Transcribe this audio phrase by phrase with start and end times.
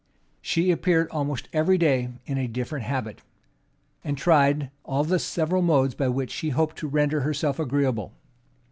[0.41, 3.21] She appeared almost every day in a different habit;
[4.03, 8.11] and tried all the several modes by which she hoped to render herself agreeable.